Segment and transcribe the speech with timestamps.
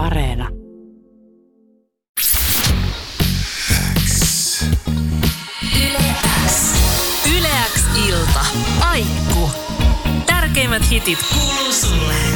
[0.00, 0.48] Areena.
[7.36, 8.40] Yleäks ilta.
[8.80, 9.50] Aikku.
[10.26, 12.29] Tärkeimmät hitit kuuluu sulle.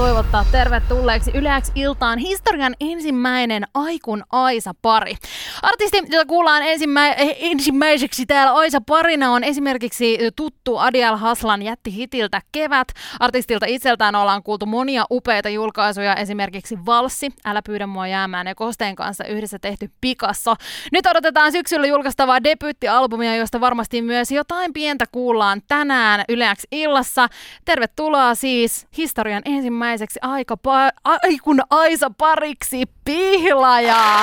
[0.00, 5.14] Toivottaa tervetulleeksi Yleäks iltaan historian ensimmäinen Aikun Aisa-pari.
[5.62, 12.88] Artisti, jota kuullaan ensimmä- ensimmäiseksi täällä Aisa-parina, on esimerkiksi tuttu Adiel Haslan jättihitiltä Kevät.
[13.20, 18.96] Artistilta itseltään ollaan kuultu monia upeita julkaisuja, esimerkiksi Valssi, Älä pyydä mua jäämään ja Kosteen
[18.96, 20.54] kanssa yhdessä tehty Picasso.
[20.92, 27.28] Nyt odotetaan syksyllä julkaistavaa debyyttialbumia, josta varmasti myös jotain pientä kuullaan tänään Yleäks illassa.
[27.64, 29.42] Tervetuloa siis historian
[29.90, 34.20] ensimmäiseksi aika pa- Aikun Aisa pariksi Pihlaja.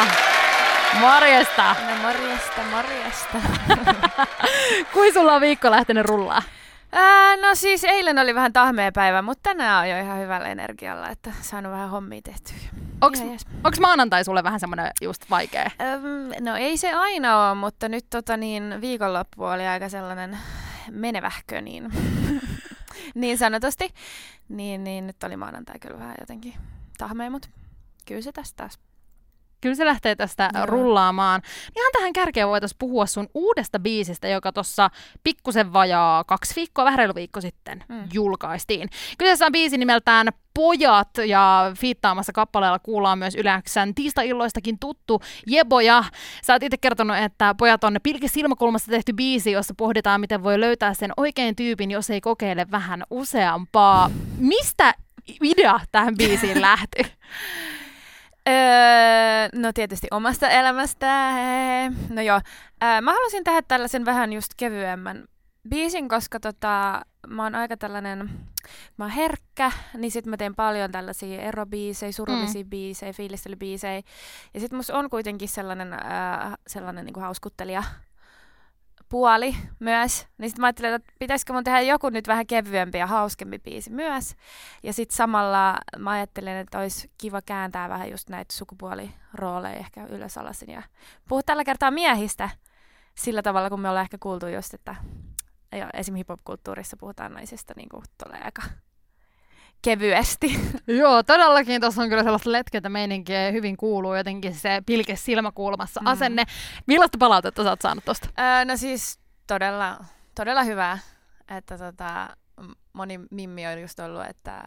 [0.99, 1.75] Morjesta!
[1.89, 3.37] No morjesta, morjesta.
[4.93, 6.41] Kuin sulla on viikko lähtenyt rullaa?
[6.91, 11.09] Ää, no siis eilen oli vähän tahmea päivä, mutta tänään on jo ihan hyvällä energialla,
[11.09, 12.55] että saanut vähän hommia tehtyä.
[13.01, 13.41] Onks, jees.
[13.63, 15.71] onks maanantai sulle vähän semmonen just vaikea?
[15.81, 20.37] Öm, no ei se aina ole, mutta nyt tota niin, viikonloppu oli aika sellainen
[20.91, 21.91] menevähkö niin,
[23.15, 23.93] niin sanotusti.
[24.49, 26.53] Niin, niin nyt oli maanantai kyllä vähän jotenkin
[26.97, 27.49] tahmea, mutta
[28.05, 28.79] kyllä se tästä taas.
[29.61, 30.65] Kyllä se lähtee tästä Joo.
[30.65, 31.41] rullaamaan.
[31.77, 34.89] Ihan tähän kärkeen voitaisiin puhua sun uudesta biisistä, joka tuossa
[35.23, 38.03] pikkusen vajaa kaksi viikkoa, vähän reilu viikko sitten Mm.
[38.13, 38.89] julkaistiin.
[39.17, 46.03] Kyseessä on biisi nimeltään Pojat ja fiittaamassa kappaleella kuullaan myös Yläksän tiistai-illoistakin tuttu Jeboja.
[46.43, 50.59] Sä oot itse kertonut, että Pojat on pilke silmäkulmasta tehty biisi, jossa pohditaan, miten voi
[50.59, 54.11] löytää sen oikein tyypin, jos ei kokeile vähän useampaa.
[54.37, 54.93] Mistä
[55.43, 57.01] idea tähän biisiin lähti?
[58.47, 61.31] Öö, no tietysti omasta elämästä.
[62.09, 62.41] No joo,
[62.83, 65.27] öö, mä halusin tehdä tällaisen vähän just kevyemmän
[65.69, 68.29] biisin, koska tota, mä oon aika tällainen,
[68.97, 72.69] mä oon herkkä, niin sit mä teen paljon tällaisia erobiisejä, surullisia mm.
[72.69, 74.01] biisejä, fiilistelybiisejä.
[74.53, 75.99] Ja sit musta on kuitenkin sellainen, öö,
[76.67, 77.83] sellainen niinku hauskuttelija
[79.09, 80.27] puoli myös.
[80.37, 83.91] Niin sit mä ajattelin, että pitäisikö mun tehdä joku nyt vähän kevyempi ja hauskempi biisi
[83.91, 84.35] myös.
[84.83, 90.37] Ja sitten samalla mä ajattelin, että olisi kiva kääntää vähän just näitä sukupuolirooleja ehkä ylös
[90.37, 90.71] alasin.
[90.71, 90.83] Ja
[91.29, 92.49] puhua tällä kertaa miehistä
[93.15, 94.95] sillä tavalla, kun me ollaan ehkä kuultu just, että
[95.71, 96.15] jo, esim.
[96.15, 98.03] hip-hop-kulttuurissa puhutaan naisista niin kuin
[98.43, 98.61] aika
[99.81, 100.59] kevyesti.
[100.87, 106.07] Joo, todellakin tuossa on kyllä sellaista letketä meininkiä hyvin kuuluu jotenkin se pilke silmäkulmassa Mm.
[106.07, 106.43] asenne.
[106.87, 108.29] Millaista palautetta sä oot saanut tosta?
[108.39, 109.97] öö, no siis todella,
[110.35, 110.99] todella hyvää,
[111.57, 112.29] että tota,
[112.93, 114.63] moni mimmi on just ollut, että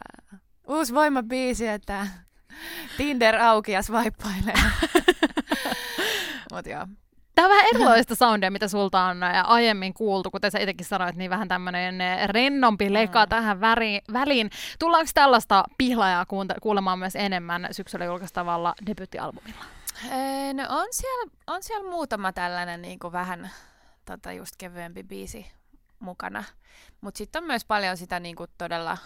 [0.67, 2.07] uusi voimabiisi, että
[2.97, 4.53] Tinder auki ja swipeilee.
[6.53, 6.87] Mut joo.
[7.35, 11.15] Tämä on vähän erilaista soundia, mitä sulta on ä, aiemmin kuultu, kuten sä itsekin sanoit,
[11.15, 11.95] niin vähän tämmöinen
[12.29, 13.29] rennompi leka Mm.
[13.29, 14.49] tähän väri, väliin.
[14.79, 16.25] Tullaanko tällaista pihlajaa
[16.61, 19.63] kuulemaan myös enemmän syksyllä julkaistavalla debyyttialbumilla?
[20.05, 23.49] Öö, no on siellä, on siellä muutama tällainen niin kuin vähän
[24.05, 25.51] tota, just kevyempi biisi
[25.99, 26.43] mukana.
[27.01, 28.97] Mutta sitten on myös paljon sitä niin kuin todella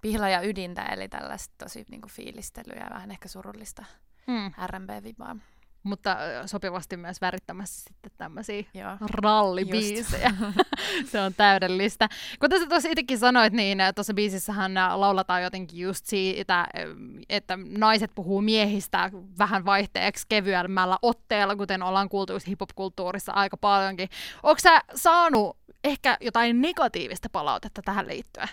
[0.00, 3.84] pihla ja ydintä, eli tällaista tosi niin kuin fiilistelyä ja vähän ehkä surullista
[4.26, 4.52] Hmm.
[4.66, 5.36] R&B-vibaa.
[5.82, 6.16] Mutta
[6.46, 8.62] sopivasti myös värittämässä sitten tämmöisiä
[9.10, 10.34] rallibiisejä.
[11.12, 12.08] se on täydellistä.
[12.40, 16.66] Kuten sä tuossa itsekin sanoit, niin tuossa biisissähän äh, lauletaan jotenkin just siitä,
[17.28, 24.08] että naiset puhuu miehistä vähän vaihteeksi kevyemmällä otteella, kuten ollaan kuultu just hip-hop-kulttuurissa aika paljonkin.
[24.42, 28.48] Onko sä saanut ehkä jotain negatiivista palautetta tähän liittyen?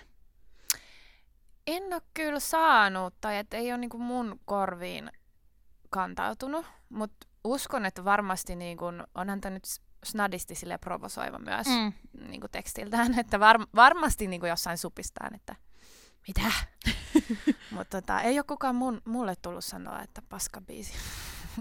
[1.67, 5.11] En ole kyllä saanut, tai että ei ole niinku mun korviin
[5.89, 8.85] kantautunut, mutta uskon, että varmasti niinku,
[9.15, 9.63] onhan tämä nyt
[10.05, 11.93] snadisti sille provosoiva myös Mm.
[12.29, 15.55] niinku tekstiltään, että var, varmasti niinku jossain supistaan, että
[16.27, 16.51] mitä?
[17.75, 20.93] mutta tota, ei ole kukaan mun, mulle tullut sanoa, että paska biisi.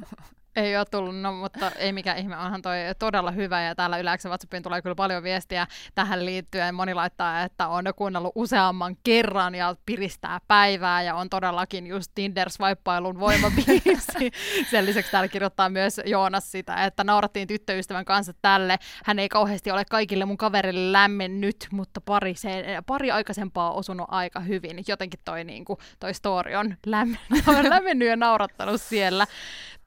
[0.58, 4.28] Ei ole tullut, no, mutta ei mikään ihme, onhan toi todella hyvä ja täällä yleensä
[4.28, 6.74] WhatsAppiin tulee kyllä paljon viestiä tähän liittyen.
[6.74, 12.50] Moni laittaa, että on kuunnellut useamman kerran ja piristää päivää ja on todellakin just tinder
[12.50, 14.30] swipeailun voimabiisi.
[14.70, 18.78] Sen lisäksi täällä kirjoittaa myös Joonas sitä, että naurattiin tyttöystävän kanssa tälle.
[19.04, 24.40] Hän ei kauheasti ole kaikille mun kaverille lämmennyt, mutta pari, se, pari aikaisempaa osunut aika
[24.40, 24.84] hyvin.
[24.88, 27.18] Jotenkin toi, niin kuin, toi story on lämmen,
[27.70, 29.26] lämmennyt ja naurattanut siellä.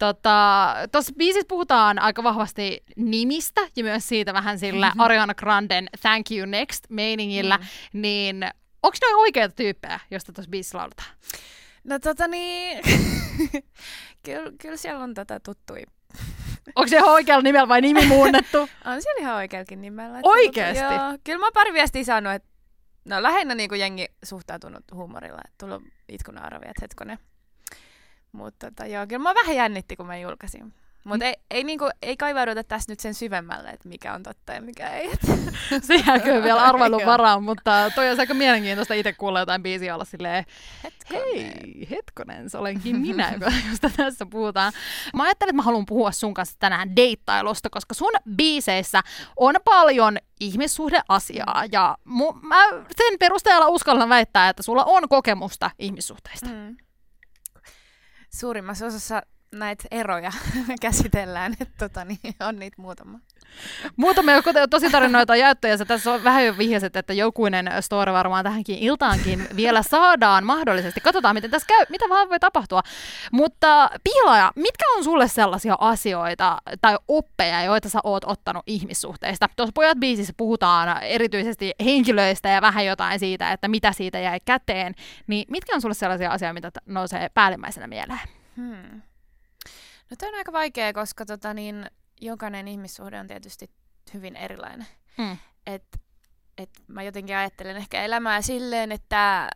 [0.02, 0.61] Tota,
[0.92, 5.00] Tuossa biisissä puhutaan aika vahvasti nimistä ja myös siitä vähän sillä Mhm.
[5.06, 8.02] Ariana Granden Thank You Next meiningillä, Mm.
[8.02, 8.44] niin
[8.84, 11.10] onko ne oikeita tyyppejä, josta tuossa biisissä lauletaan?
[11.84, 12.82] No tota niin,
[14.26, 15.82] kyllä, kyllä siellä on tätä tuttui.
[16.76, 18.58] Onko se ihan oikealla nimellä vai nimi muunnettu?
[18.58, 20.18] On siellä ihan oikeallakin nimellä.
[20.20, 20.84] että Oikeesti?
[20.84, 22.50] Tota, joo, kyllä mä oon pari viestiä saanut, että
[23.06, 27.20] no lähinnä niin kuin jengi suhtautunut huumorilla, että tullut itkunaaravia, että hetkonen.
[28.32, 30.74] Mutta tota, joo, kyllä mä vähän jännitti, kun mä julkaisin.
[31.04, 34.62] Mutta ei, ei, niinku, ei kaivauduta tässä nyt sen syvemmälle, että mikä on totta ja
[34.62, 35.10] mikä ei.
[35.88, 39.94] Se jää kyllä vielä arvailun varaan, mutta toi on aika mielenkiintoista itse kuulla jotain biisiä
[39.96, 40.46] olla silleen,
[40.84, 41.24] hetkonen.
[41.24, 43.34] hei, hetkonen, se olenkin minä,
[43.70, 44.74] josta tässä puhutaan.
[45.14, 49.02] Mä ajattelin, että mä haluan puhua sun kanssa tänään deittailusta, koska sun biiseissä
[49.38, 56.50] on paljon ihmissuhdeasiaa ja mu- mä sen perusteella uskallan väittää, että sulla on kokemusta ihmissuhteista.
[56.50, 56.78] Mm.
[58.34, 60.32] Suurimmassa osassa näitä eroja
[60.82, 63.20] käsitellään, että tota, niin on niitä muutama.
[63.96, 68.78] Muutamia tosi tarinoita jaettu ja tässä on vähän jo vihjaset, että jokuinen story varmaan tähänkin
[68.78, 71.02] iltaankin vielä saadaan mahdollisesti.
[71.02, 72.82] Katsotaan, miten tässä käy, mitä vaan voi tapahtua.
[73.32, 79.48] Mutta Piilaja, mitkä on sulle sellaisia asioita tai oppeja, joita sä oot ottanut ihmissuhteista?
[79.56, 84.96] Tuossa Pojat biisissä puhutaan erityisesti henkilöistä ja vähän jotain siitä, että mitä siitä jäi käteen.
[85.28, 88.20] Niin mitkä on sulle sellaisia asioita, mitä nousee päällimmäisenä mieleen?
[88.58, 89.02] Hmm.
[90.10, 91.86] No tämä on aika vaikea, koska tota, niin,
[92.22, 93.70] jokainen ihmissuhde on tietysti
[94.14, 94.88] hyvin erilainen.
[95.18, 95.38] Mm.
[95.66, 96.02] Et,
[96.58, 99.50] et mä jotenkin ajattelen ehkä elämää silleen, että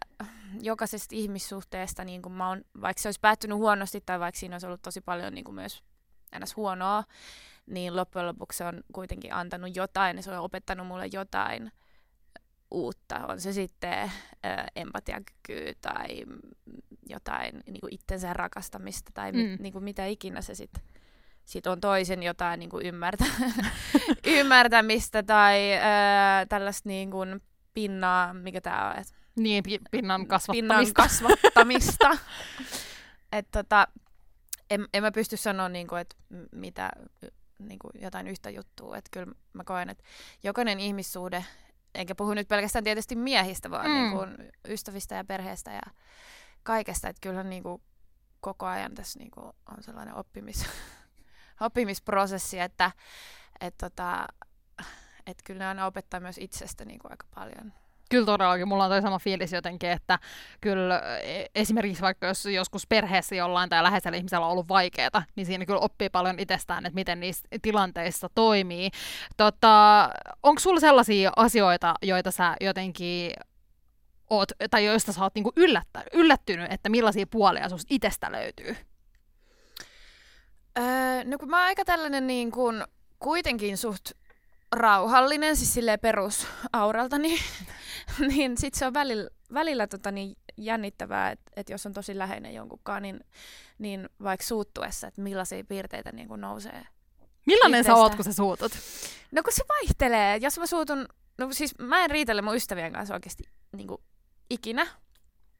[0.61, 4.67] jokaisesta ihmissuhteesta, niin kun mä oon, vaikka se olisi päättynyt huonosti tai vaikka siinä olisi
[4.67, 5.83] ollut tosi paljon niin kuin myös
[6.39, 6.55] ns.
[6.55, 7.03] huonoa,
[7.65, 11.71] niin loppujen lopuksi se on kuitenkin antanut jotain ja se on opettanut mulle jotain
[12.71, 13.27] uutta.
[13.27, 14.09] On se sitten ä,
[14.75, 16.07] empatiakyky tai
[17.09, 19.37] jotain niin kuin itsensä rakastamista tai mm.
[19.37, 20.83] mit, niin kuin mitä ikinä se sitten
[21.45, 23.25] sit on toisen jotain niin kuin ymmärtä,
[24.37, 27.41] ymmärtämistä tai ää, tällaista niin kuin
[27.73, 28.99] pinnaa, mikä tämä on?
[28.99, 30.75] Et, niin, pi- pinnan kasvattamista.
[30.75, 32.17] Pinnan kasvattamista.
[33.37, 33.87] et, tota,
[34.69, 36.15] en, en mä pysty sanoa, niin kuin, että
[36.51, 36.89] mitä
[37.59, 38.97] niin kuin jotain yhtä juttua.
[38.97, 40.03] Että kyllä mä koen, että
[40.43, 41.45] jokainen ihmissuhde,
[41.95, 43.93] enkä puhu nyt pelkästään tietysti miehistä, vaan mm.
[43.93, 45.81] niin kuin ystävistä ja perheestä ja
[46.63, 47.81] kaikesta, että kyllähän niin kuin
[48.41, 50.65] koko ajan tässä niin kuin on sellainen oppimis,
[51.59, 52.91] oppimisprosessi, että
[53.61, 54.27] et tota,
[55.27, 57.73] et kyllä ne aina opettaa myös itsestä niin kuin aika paljon.
[58.09, 60.19] Kyllä todellakin, mulla on toi sama fiilis jotenkin, että
[60.61, 65.45] kyllä e, esimerkiksi vaikka jos joskus perheessä jollain tai läheisellä ihmisellä on ollut vaikeaa, niin
[65.45, 68.89] siinä kyllä oppii paljon itsestään, että miten niissä tilanteissa toimii.
[69.37, 70.09] Tota,
[70.43, 73.31] onko sulla sellaisia asioita, joita sä jotenkin
[74.29, 78.75] oot, tai joista sä oot niinku yllättä, yllättynyt, että millaisia puolia susta itsestä löytyy?
[80.79, 82.83] Öö, no kun mä oon aika tällainen niin kuin,
[83.19, 84.11] kuitenkin suht
[84.71, 87.39] rauhallinen, siis silleen perusauralta, niin,
[88.19, 92.53] niin sit se on välillä, välillä tota niin jännittävää, että et jos on tosi läheinen
[92.53, 93.19] jonkunkaan, niin,
[93.77, 96.87] niin vaikka suuttuessa, että millaisia piirteitä niin kuin nousee.
[97.45, 97.95] Millainen itsestä.
[97.95, 98.71] sä oot, kun sä suutut?
[99.31, 100.37] No kun se vaihtelee.
[100.37, 101.07] Jos mä suutun,
[101.37, 104.01] no siis mä en riitele mun ystävien kanssa oikeasti niin kuin
[104.49, 104.87] ikinä.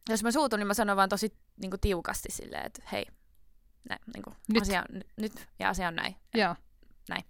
[0.09, 3.05] Jos mä suutun, niin mä sanon vaan tosi niin kuin, tiukasti silleen, että hei,
[3.89, 4.61] näin, niin kuin, nyt.
[4.61, 6.15] Asia on, nyt ja asia on näin.
[6.33, 6.55] Joo.
[7.09, 7.23] Näin.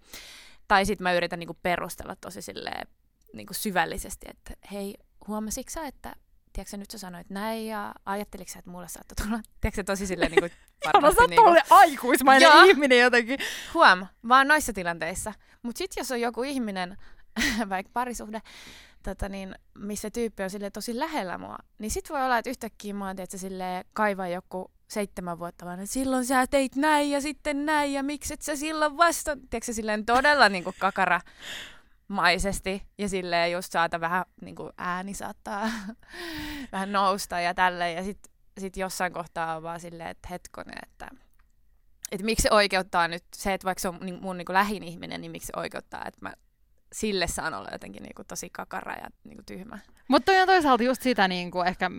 [0.68, 2.88] Tai sitten mä yritän niin kuin, perustella tosi silleen,
[3.34, 4.96] niin kuin, syvällisesti, että hei,
[5.28, 6.16] huomasitko sä, että
[6.54, 10.32] tiedätkö nyt sä sanoit näin ja ajatteliko sä, että mulle saattoi tulla, tiedätkö tosi silleen
[10.42, 10.52] niin kuin
[10.94, 11.62] varmasti Joo, niin kuin...
[11.70, 12.64] aikuismainen Joo.
[12.64, 13.40] ihminen jotenkin.
[13.74, 15.34] Huom, vaan noissa tilanteissa.
[15.62, 16.98] Mutta sitten jos on joku ihminen,
[17.70, 18.42] vaikka parisuhde,
[19.04, 22.94] tota niin, missä tyyppi on sille tosi lähellä mua, niin sit voi olla, että yhtäkkiä
[22.94, 27.94] mä oon sille kaivaa joku seitsemän vuotta että silloin sä teit näin ja sitten näin
[27.94, 31.22] ja miksi et sä silloin vasta, tiedätkö silleen todella niinku kakara
[32.08, 35.70] maisesti ja silleen just saata vähän niin kuin ääni saattaa
[36.72, 37.96] vähän nousta ja tälleen.
[37.96, 41.08] Ja sitten sit jossain kohtaa on vaan silleen, että hetkonen, että
[42.12, 45.22] että miksi se oikeuttaa nyt se, että vaikka se on mun niin kuin lähin ihminen,
[45.22, 46.34] niin miksi se oikeuttaa, että mä
[46.94, 49.80] sille saan olla jotenkin niinku tosi kakara ja niinku tyhmä.
[50.08, 51.92] Mutta on toisaalta just sitä niinku ehkä,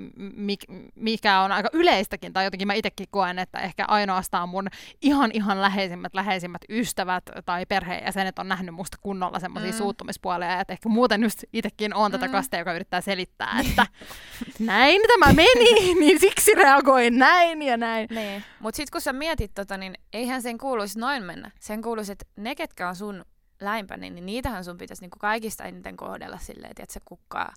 [0.94, 4.68] mikä on aika yleistäkin, tai jotenkin mä itsekin koen, että ehkä ainoastaan mun
[5.02, 9.78] ihan ihan läheisimmät läheisimmät ystävät tai perheenjäsenet on nähnyt musta kunnolla semmoisia mm.
[9.78, 12.32] suuttumispuolia, että ehkä muuten just itsekin on tätä mm.
[12.32, 13.86] kastia, joka yrittää selittää, että
[14.58, 18.08] näin tämä meni, niin siksi reagoin näin ja näin.
[18.10, 18.44] Niin.
[18.60, 21.50] Mutta sitten kun sä mietit tota, niin eihän sen kuuluisi noin mennä.
[21.60, 23.24] Sen kuuluisi, että ne, ketkä on sun
[23.60, 27.54] läimpäni, niin niitähän sun pitäisi niinku kaikista eniten kohdella silleen, että se kukkaa.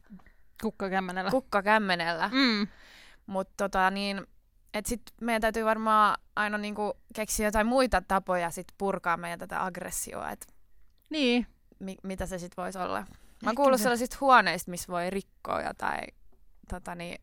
[0.62, 1.32] Kukkakämmenellä.
[1.32, 2.30] Kukkakämmenellä.
[2.34, 2.68] Mm.
[3.26, 4.28] Mutta tota niin,
[4.74, 9.66] et sit meidän täytyy varmaan aina niinku keksiä jotain muita tapoja sit purkaa meidän tätä
[9.66, 10.48] aggressioa, että
[11.10, 11.48] niin.
[11.80, 13.06] mi- mitä se sitten voisi olla.
[13.44, 13.84] Mä se...
[13.84, 16.08] sellaisista huoneista, missä voi rikkoa jotain
[16.70, 17.22] tota niin,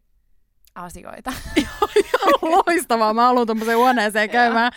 [0.74, 1.32] asioita.
[2.66, 4.72] Loistavaa, mä haluan tuommoiseen huoneeseen käymään.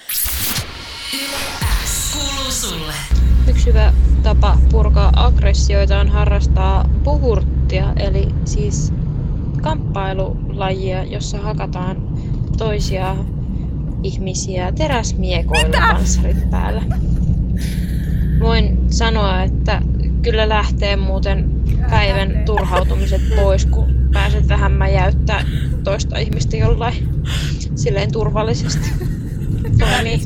[3.49, 8.93] Yksi hyvä tapa purkaa aggressioita on harrastaa puhur- sporttia, eli siis
[9.61, 11.97] kamppailulajia, jossa hakataan
[12.57, 13.15] toisia
[14.03, 16.81] ihmisiä teräsmiekoilla panssarit päällä.
[18.39, 19.81] Voin sanoa, että
[20.21, 25.45] kyllä lähtee muuten päivän turhautumiset pois, kun pääset vähän mäjäyttää
[25.83, 27.09] toista ihmistä jollain
[27.75, 28.89] silleen turvallisesti.
[29.79, 30.19] Toimii.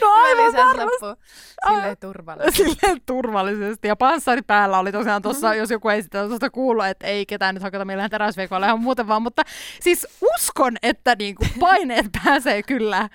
[0.00, 1.22] No aivan varmasti.
[1.68, 2.62] Silleen turvallisesti.
[2.62, 3.88] Silleen turvallisesti.
[3.88, 7.54] Ja panssari päällä oli tosiaan tuossa, jos joku ei sitä tuosta kuullut, että ei ketään
[7.54, 9.42] nyt hakata millään teräsveikoilla ihan muuten vaan, mutta
[9.80, 13.08] siis uskon, että niinku paineet pääsee kyllä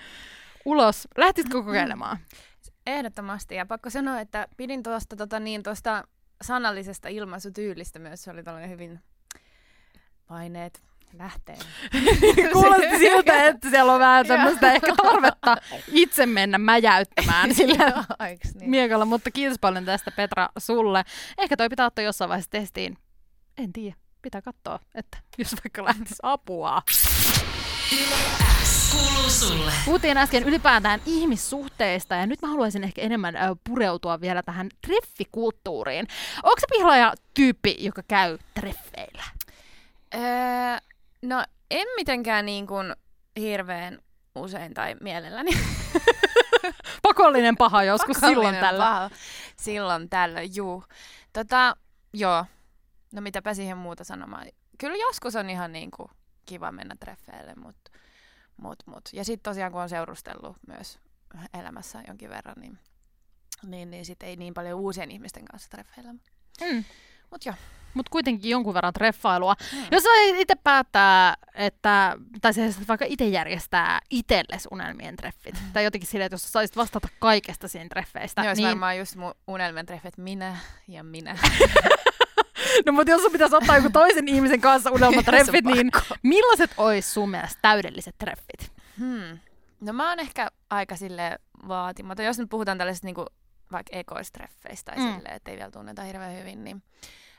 [0.64, 1.08] ulos.
[1.16, 2.18] Lähtisikö kokeilemaan?
[2.86, 3.54] Ehdottomasti.
[3.54, 6.04] Ja pakko sanoa, että pidin tuosta tota, niin, tuosta
[6.42, 8.24] sanallisesta ilmaisutyylistä myös.
[8.24, 9.00] Se oli tällainen hyvin
[10.26, 11.58] paineet lähtee.
[12.52, 15.56] Kuulosti siltä, että siellä on vähän tämmöistä ehkä tarvetta
[15.92, 18.04] itse mennä mäjäyttämään sillä
[18.54, 18.70] niin?
[18.70, 21.04] miekalla, mutta kiitos paljon tästä Petra sulle.
[21.38, 22.98] Ehkä toi pitää ottaa jossain vaiheessa testiin.
[23.58, 26.82] En tiedä, pitää katsoa, että jos vaikka lähtisi apua.
[29.84, 33.34] Puhuttiin äsken ylipäätään ihmissuhteista ja nyt mä haluaisin ehkä enemmän
[33.64, 36.06] pureutua vielä tähän treffikulttuuriin.
[36.42, 39.24] Onko se pihlaaja tyyppi, joka käy treffeillä?
[40.14, 40.20] Öö,
[41.22, 42.96] no en mitenkään niin kuin
[43.36, 43.98] hirveän
[44.34, 45.50] usein tai mielelläni.
[47.02, 48.84] Pakollinen paha joskus silloin Pakollinen tällä.
[48.84, 49.10] paha.
[49.56, 50.84] Silloin tällöin, juu.
[51.32, 51.76] Tota,
[52.12, 52.44] joo.
[53.12, 54.46] No mitäpä siihen muuta sanomaan.
[54.78, 56.10] Kyllä joskus on ihan niin kuin
[56.46, 57.90] kiva mennä treffeille, mutta
[58.56, 59.08] mut, mut.
[59.12, 60.98] Ja sitten tosiaan kun on seurustellut myös
[61.54, 62.78] elämässä jonkin verran, niin,
[63.62, 66.12] niin, niin sitten ei niin paljon uusien ihmisten kanssa treffeillä.
[66.60, 66.84] Mm.
[67.30, 67.56] Mutta joo.
[67.94, 69.54] Mutta kuitenkin jonkun verran treffailua.
[69.72, 69.82] Mm.
[69.90, 76.08] Jos sä itse päättää, että, tai se vaikka itse järjestää itsellesi unelmien treffit, tai jotenkin
[76.08, 79.34] silleen, että jos sä saisit vastata kaikesta siinä treffeistä, Ne olisi niin, varmaan just mun
[79.46, 80.56] unelmien treffit minä
[80.88, 81.38] ja minä.
[82.86, 85.90] no mutta jos sun pitäisi ottaa joku toisen ihmisen kanssa unelmatreffit, niin
[86.22, 88.72] millaiset olisi sun mielestä täydelliset treffit?
[88.98, 89.38] Hmm.
[89.80, 92.24] No mä oon ehkä aika sille vaatimaton.
[92.24, 93.26] Jos nyt puhutaan tällaisista niinku,
[93.72, 95.14] vaikka ekoistreffeistä tai Mm.
[95.14, 96.82] silleen, että ei vielä tunneta hirveän hyvin, niin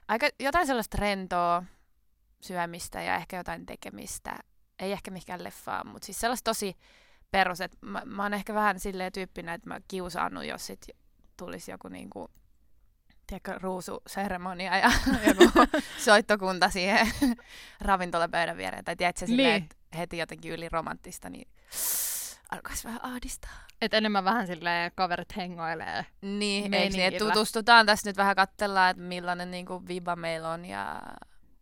[0.08, 1.64] aika jotain sellaista rentoa
[2.42, 4.36] syömistä ja ehkä jotain tekemistä.
[4.80, 6.78] Ei ehkä mikään leffaa, mutta siis sellaista tosi
[7.32, 10.88] perus, että mä, mä oon ehkä vähän silleen tyyppinä, että mä kiusaannut, jos sit
[11.38, 12.30] tulisi joku niinku,
[13.28, 14.92] tiedätkö, ruususeremonia ja
[15.28, 15.44] joku
[15.98, 17.08] soittokunta siihen
[17.82, 18.86] ravintolapöydän viereen.
[18.86, 19.64] Tai tiedätkö, silleen, Niin.
[19.64, 21.48] että heti jotenkin yli romanttista, niin
[22.52, 23.68] alkaisi vähän ahdistaa.
[23.82, 26.06] Et enemmän vähän silleen kaverit hengoilee.
[26.22, 30.66] Niin, eikö niin, että tutustutaan tässä nyt vähän katsellaan, että millainen niinku viba meillä on
[30.66, 31.02] ja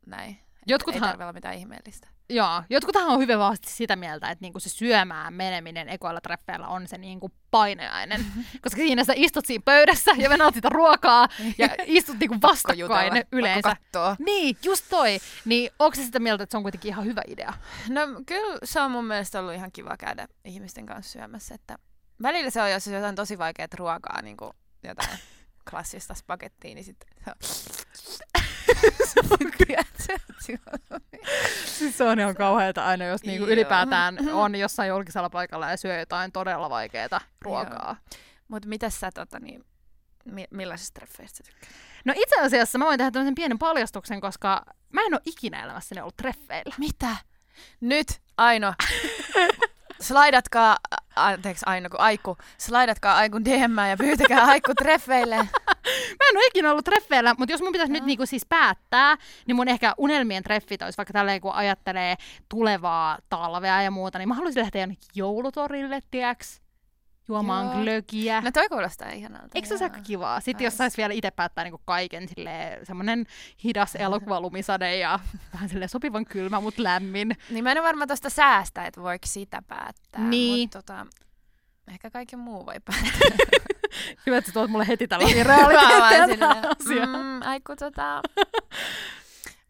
[0.05, 0.29] näin.
[0.29, 2.07] Ei Jotkuthan, tarvitse olla mitään ihmeellistä.
[2.29, 6.87] Joo, jotkuthan on hyvin vahvasti sitä mieltä, että niinku se syömään meneminen ekoilla treffeillä on
[6.87, 8.25] se niinku paineainen.
[8.63, 13.75] Koska siinä sä istut siinä pöydässä ja venaat sitä ruokaa ja istut niinku vastakkain yleensä.
[14.19, 15.19] Niin, just toi.
[15.45, 17.53] Niin onko se sitä mieltä, että se on kuitenkin ihan hyvä idea?
[17.89, 21.77] No kyllä se on mun mielestä ollut ihan kiva käydä ihmisten kanssa syömässä, että
[22.21, 24.51] välillä se on, jos on jotain tosi vaikeaa ruokaa, niin kuin
[24.83, 25.19] jotain
[25.69, 27.09] klassista spagettia, niin sitten
[31.65, 35.99] Siis se on ihan kauheata aina, jos niinku ylipäätään on jossain julkisella paikalla ja syö
[35.99, 37.95] jotain todella vaikeaa ruokaa.
[38.47, 39.65] Mut mitäs sä, tota, niin,
[40.25, 41.73] mi- millaisista treffeistä tykkäät?
[42.05, 46.01] No itse asiassa mä voin tehdä tämmöisen pienen paljastuksen, koska mä en ole ikinä elämässäni
[46.01, 46.75] ollut treffeillä.
[46.77, 47.15] Mitä?
[47.81, 48.07] Nyt,
[48.37, 48.73] Aino.
[50.01, 50.77] Slaidatkaa,
[51.15, 55.35] anteeksi Aino, kun Aiku, slaidatkaa Aikun DM ja pyytäkää Aikku treffeille.
[56.19, 59.55] Mä en ole ikinä ollut treffeillä, mutta jos mun pitäisi nyt niinku siis päättää, niin
[59.55, 62.15] mun ehkä unelmien treffit olisi vaikka tälleen, kun ajattelee
[62.49, 66.66] tulevaa talvea ja muuta, niin mä haluaisin lähteä jonnekin joulutorille, tiiäks?
[67.27, 67.83] Juomaan Joo.
[67.83, 68.41] glögiä.
[68.41, 69.47] No toi kuulostaa ihanalta.
[69.55, 69.83] Eikö se joo.
[69.83, 70.39] aika kivaa?
[70.39, 70.77] Sitten jos Ais.
[70.77, 73.25] saisi vielä itse päättää niinku kaiken, silleen, semmoinen
[73.63, 75.19] hidas elokuvalumisade ja
[75.53, 77.37] vähän silleen sopivan kylmä, mutta lämmin.
[77.49, 80.21] Niin mä en ole varma tuosta säästä, että voiko sitä päättää.
[80.21, 80.63] Niin.
[80.63, 81.05] Mutta tota,
[81.87, 83.47] ehkä kaiken muu voi päättää.
[84.25, 87.05] Hyvä, että tuot mulle heti tällaisia realiteetteja.
[87.05, 88.21] Mm, aiku tota...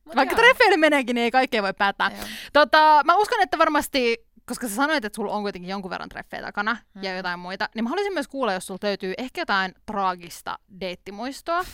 [0.05, 2.11] Mut Vaikka treffeille meneekin, niin ei kaikkea voi päättää.
[2.11, 2.27] Joo.
[2.53, 6.41] Tota, mä uskon, että varmasti, koska sä sanoit, että sulla on kuitenkin jonkun verran treffejä
[6.41, 7.03] takana Mm.
[7.03, 11.65] ja jotain muita, niin mä haluaisin myös kuulla, jos sulla löytyy ehkä jotain traagista deittimuistoa.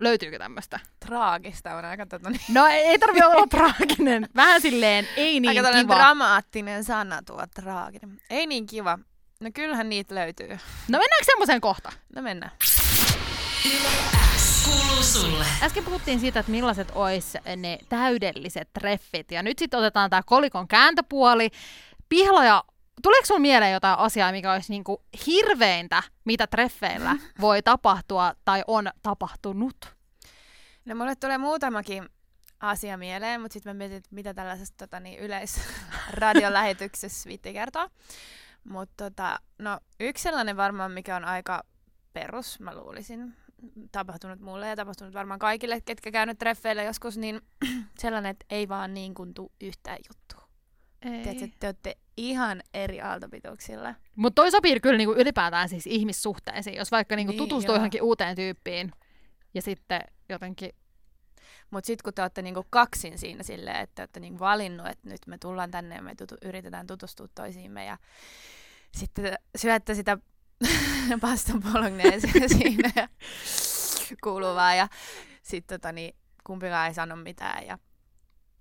[0.00, 0.80] Löytyykö tämmöistä?
[1.00, 4.28] Traagista on aika tota, niin, No ei, ei tarvi olla traaginen.
[4.36, 5.94] Vähän silleen, ei niin aika kiva.
[5.96, 8.20] dramaattinen sana tuo traaginen.
[8.30, 8.98] Ei niin kiva.
[9.40, 10.48] No kyllähän niitä löytyy.
[10.48, 10.58] no
[10.98, 11.92] mennäänkö semmoiseen kohta?
[12.16, 12.52] No mennään.
[15.02, 15.44] Sulle.
[15.62, 19.30] Äsken puhuttiin siitä, että millaiset olisi ne täydelliset treffit.
[19.30, 21.50] Ja nyt sitten otetaan tämä kolikon kääntöpuoli.
[22.14, 22.64] Pihlaja,
[23.02, 28.90] tuleeko sinulla mieleen jotain asiaa, mikä olisi niinku hirveintä, mitä treffeillä voi tapahtua tai on
[29.02, 29.94] tapahtunut?
[30.84, 32.08] No mulle tulee muutamakin
[32.60, 37.90] asia mieleen, mutta sitten mä mietin, että mitä tällaisessa tota, niin yleisradion lähetyksessä viitti kertoa.
[38.64, 41.62] Mutta tota, no, yksi sellainen varmaan, mikä on aika
[42.12, 43.36] perus, mä luulisin,
[43.92, 47.40] tapahtunut mulle ja tapahtunut varmaan kaikille, ketkä käynyt treffeillä joskus, niin
[47.98, 50.43] sellainen, että ei vaan niin kuin tuu yhtään juttua.
[51.10, 53.94] Tiedätkö, että te olette ihan eri aaltopituuksilla.
[54.16, 57.76] Mutta toi sopii kyllä niinku ylipäätään siis ihmissuhteisiin, jos vaikka niinku Niin, tutustuu joo.
[57.76, 58.92] johonkin uuteen tyyppiin
[59.54, 60.70] ja sitten jotenkin...
[61.70, 65.08] Mutta sitten kun te olette niinku kaksin siinä silleen, että te olette niinku valinnut, että
[65.08, 67.98] nyt me tullaan tänne ja me tutu- yritetään tutustua toisiimme ja
[68.96, 70.18] sitten te syötte sitä
[71.20, 73.08] paston bolognese siinä ja
[74.22, 74.88] kuuluu vaan ja
[75.42, 77.78] sitten tota, niin, kumpikaan ei sano mitään ja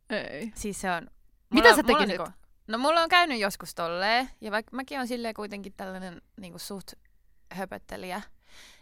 [0.09, 0.51] Ei.
[0.55, 1.07] siis se on...
[1.53, 2.07] Mitä mulla- sä tekisit?
[2.07, 2.31] Niinku,
[2.67, 6.93] no mulla on käynyt joskus tolleen ja vaikka mäkin on silleen kuitenkin tällainen niinku suht
[7.53, 8.21] höpöttelijä,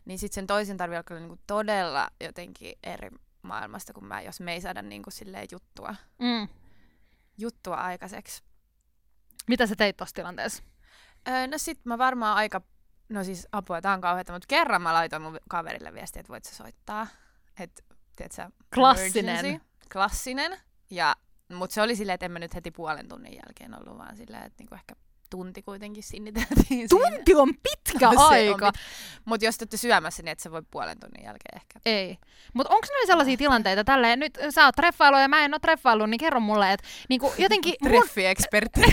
[0.05, 3.09] niin sitten sen toisen tarvii olla niinku todella jotenkin eri
[3.41, 6.47] maailmasta kuin mä, jos me ei saada niinku silleen juttua, Mm.
[7.37, 8.43] juttua aikaiseksi.
[9.47, 10.63] Mitä sä teit tuossa tilanteessa?
[11.27, 12.61] Öö, no sit mä varmaan aika,
[13.09, 16.45] no siis apua, tää on kauheata, mutta kerran mä laitoin mun kaverille viestiä, että voit
[16.45, 17.07] sä soittaa.
[17.59, 17.85] Et,
[18.15, 19.35] tiedät sä, Klassinen.
[19.35, 19.65] emergency.
[19.93, 20.57] Klassinen.
[20.89, 21.15] Ja,
[21.55, 24.43] mutta se oli silleen, että en mä nyt heti puolen tunnin jälkeen ollut, vaan silleen,
[24.43, 24.95] että niinku ehkä
[25.31, 26.89] tunti kuitenkin sinniteltiin.
[26.89, 28.71] Tunti on pitkä No aika.
[29.25, 31.79] Mutta jos te olette syömässä, niin et sä voi puolen tunnin jälkeen ehkä.
[31.85, 32.17] Ei.
[32.53, 36.05] Mutta onko noin sellaisia tilanteita tälleen, nyt sä oot treffailu ja mä en oo treffailu,
[36.05, 38.81] niin kerro mulle, että niinku jotenkin mun, Treffiekspertti.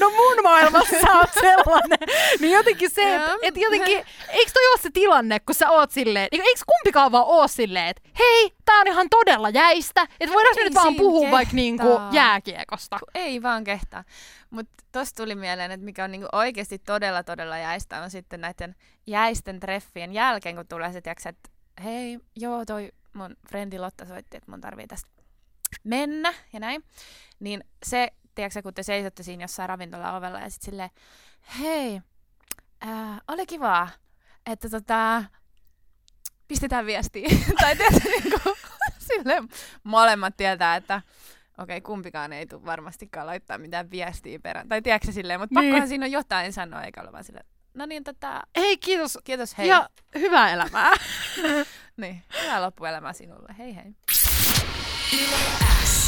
[0.00, 1.98] no mun maailmassa sä oot sellainen,
[2.40, 3.96] niin jotenkin se, että et jotenkin,
[4.28, 7.88] eikö toi ole se tilanne, kun sä oot silleen, niinku, eikö kumpikaan vaan oo silleen,
[7.88, 11.88] että hei, tää on ihan todella jäistä, että voidaanko me nyt vaan puhua vaikka niinku
[11.88, 12.08] kehtaa.
[12.12, 12.98] jääkiekosta.
[13.14, 14.04] Ei vaan kehtaa.
[14.50, 18.74] Mutta tosta tuli mieleen, että mikä on niinku oikeasti todella todella jäistä, on sitten näiden
[19.06, 21.50] jäisten treffien jälkeen, kun tulee se, tiiäks, että
[21.84, 25.08] hei, joo, toi mun frendi Lotta soitti, että mun tarvii tästä
[25.84, 26.84] mennä ja näin.
[27.40, 30.90] Niin se, tiiäks, kun te seisotte siinä jossain ravintola ovella ja sitten silleen,
[31.58, 32.00] hei,
[32.80, 33.88] ää, oli kivaa,
[34.46, 35.24] että tota,
[36.48, 37.28] pistetään viestiä.
[37.60, 38.40] tai tiedätkö, niinku,
[39.08, 39.48] silleen
[39.84, 41.02] molemmat tietää, että
[41.58, 44.68] okei, kumpikaan ei tule varmastikaan laittaa mitään viestiä perään.
[44.68, 45.70] Tai tiedätkö silleen, mutta Niin.
[45.72, 49.18] pakkohan siinä on jotain sanoa, eikä ole vaan silleen, no niin, tota, Hei, kiitos.
[49.24, 49.68] kiitos, hei.
[49.68, 50.92] Ja hyvää elämää.
[51.96, 53.94] Niin, hyvää loppuelämää sinulle, hei hei.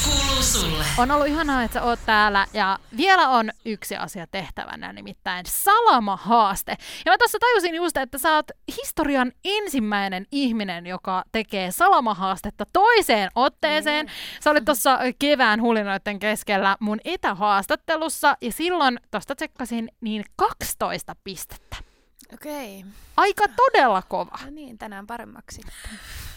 [0.04, 0.84] Kuuluu sulle.
[0.98, 6.76] On ollut ihanaa, että sä oot täällä ja vielä on yksi asia tehtävänä, nimittäin salamahaaste.
[7.06, 13.30] Ja mä tuossa tajusin just, että sä oot historian ensimmäinen ihminen, joka tekee salamahaastetta toiseen
[13.34, 14.10] otteeseen.
[14.40, 21.76] Sä olit tuossa kevään hulinoiden keskellä mun etähaastattelussa ja silloin tosta tsekkasin niin 12 pistettä.
[22.34, 22.84] Okei,
[23.16, 24.38] Aika todella kova.
[24.44, 25.60] no niin, tänään paremmaksi.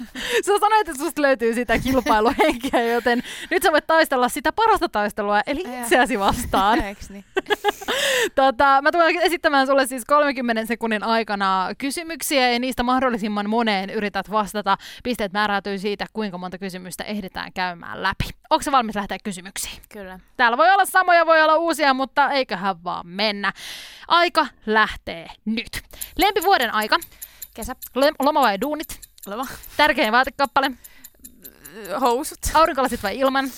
[0.45, 5.41] Sä sanoit, että susta löytyy sitä kilpailuhenkeä, joten nyt sä voit taistella sitä parasta taistelua,
[5.47, 6.83] eli itseäsi vastaan.
[6.83, 7.25] Eiks niin?
[8.35, 14.31] Tota, mä tulen esittämään sulle siis 30 sekunnin aikana kysymyksiä ja niistä mahdollisimman moneen yrität
[14.31, 14.77] vastata.
[15.03, 18.25] Pisteet määräytyy siitä, kuinka monta kysymystä ehditään käymään läpi.
[18.49, 19.81] Onko se valmis lähteä kysymyksiin?
[19.89, 20.19] Kyllä.
[20.37, 23.53] Täällä voi olla samoja, voi olla uusia, mutta eiköhän vaan mennä.
[24.07, 25.81] Aika lähtee nyt.
[26.17, 26.99] Lempivuoden aika.
[27.53, 27.75] Kesä,
[28.19, 29.06] loma vai duunit?
[29.27, 30.71] Loma, Tärkein vaatekappale.
[32.01, 33.51] housut, Aurinkolasit vai ilman?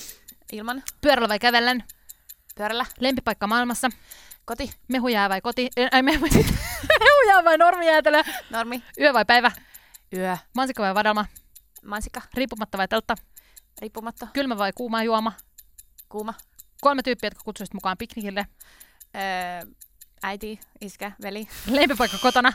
[0.52, 1.84] ilman, Pyörällä vai kävellen?
[2.56, 3.90] pyörällä, Lempipaikka maailmassa?
[4.46, 5.70] koti, Mehujää vai koti?
[5.92, 6.26] Ei, mehu...
[7.00, 8.24] Mehujää vai normijäätelö?
[8.50, 9.52] normi, Yö vai päivä?
[10.14, 11.26] yö, Mansikka vai vadelma?
[11.84, 13.16] mansikka, Riippumatta vai teltta?
[13.82, 15.34] riippumatta, Kylmä vai kuuma juoma?
[16.10, 16.34] kuuma,
[16.82, 18.48] Kolme tyyppiä, jotka kutsuisit mukaan piknikille.
[19.16, 19.72] öö,
[20.24, 21.48] äiti, iskä, veli.
[21.68, 22.54] Lempipaikka kotona?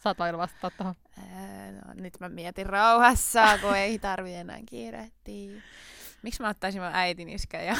[0.00, 0.94] Saat vaan vastata tuohon.
[1.18, 5.62] Öö, no, nyt mä mietin rauhassa, kun ei tarvi enää kiirehtiä.
[6.22, 7.76] Miksi mä ottaisin mun äitin iskä ja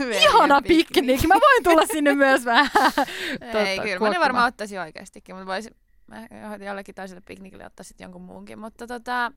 [0.22, 1.22] Ihana piknik!
[1.26, 2.70] Mä voin tulla sinne myös vähän.
[3.66, 5.74] Ei, kyllä mä ne varmaan ottaisin oikeastikin, mutta voisin
[6.06, 6.26] mä
[6.66, 8.58] jollekin toiselle piknikille ottaa sitten jonkun muunkin.
[8.58, 9.32] Mutta tota,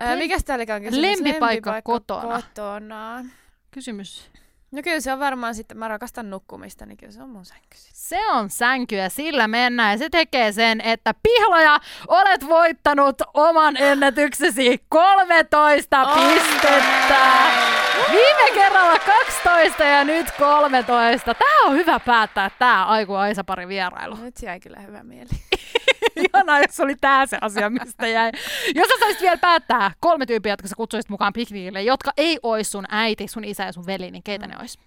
[0.00, 1.20] Lem- mikäs tää olikaan kysymys?
[1.20, 2.42] Lempipaikka kotona.
[2.42, 3.24] kotona.
[3.70, 4.30] Kysymys.
[4.74, 7.76] No kyllä se on varmaan sitten, mä rakastan nukkumista, niin kyllä se on mun sänky.
[7.92, 13.76] Se on sänky ja sillä mennään ja se tekee sen, että pihlaja, olet voittanut oman
[13.76, 17.20] ennätyksesi 13 Oh, pistettä.
[18.10, 21.34] Viime kerralla 12 ja nyt 13.
[21.34, 24.14] Tää on hyvä päättää tää Aiku Aisa-pari vierailu.
[24.16, 25.28] Nyt jäi kyllä hyvä mieli.
[26.24, 28.30] Ihanaa, jos oli tää se asia, mistä jäi.
[28.74, 32.72] Jos sä saisit vielä päättää kolme tyyppiä, jotka sä kutsuisit mukaan pikniille, jotka ei ois
[32.72, 34.78] sun äiti, sun isä ja sun veli, niin keitä ne ois?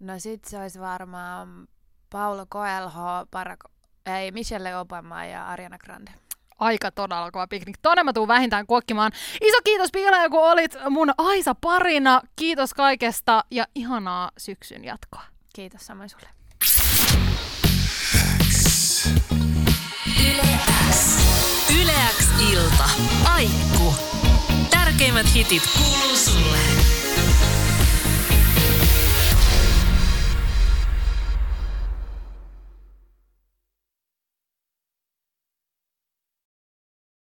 [0.00, 1.68] No sit se olisi varmaan
[2.10, 3.60] Paulo Coelho, Barack,
[4.06, 6.10] ei, Michelle Obama ja Ariana Grande.
[6.58, 7.76] aika todella kova piknik.
[7.82, 9.12] Tonne mä tuun vähintään kuokkimaan.
[9.40, 12.20] Iso kiitos Piila, kun olit mun Aisa parina.
[12.36, 15.22] Kiitos kaikesta ja ihanaa syksyn jatkoa.
[15.54, 16.28] Kiitos samoin sulle.
[21.80, 22.88] Yleäks ilta.
[23.24, 23.94] Aikku.
[24.70, 26.58] Tärkeimmät hitit kuuluu sulle.